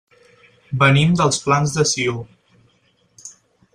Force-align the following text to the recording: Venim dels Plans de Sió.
Venim 0.83 1.13
dels 1.19 1.39
Plans 1.47 1.75
de 1.77 1.87
Sió. 1.93 2.17